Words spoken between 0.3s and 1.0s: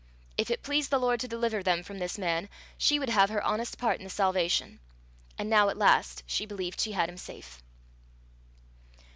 If it pleased the